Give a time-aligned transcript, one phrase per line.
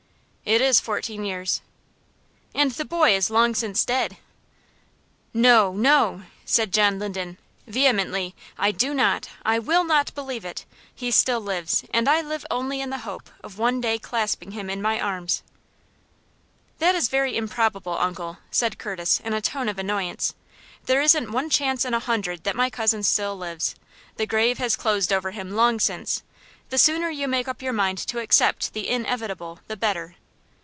[0.43, 1.61] "It is fourteen years."
[2.53, 4.17] "And the boy is long since dead!"
[5.33, 8.35] "No, no!" said John Linden, vehemently.
[8.57, 10.65] "I do not, I will not, believe it.
[10.93, 14.69] He still lives, and I live only in the hope of one day clasping him
[14.69, 15.41] in my arms."
[16.79, 20.33] "That is very improbable, uncle," said Curtis, in a tone of annoyance.
[20.85, 23.73] "There isn't one chance in a hundred that my cousin still lives.
[24.17, 26.23] The grave has closed over him long since.
[26.71, 30.15] The sooner you make up your mind to accept the inevitable the better."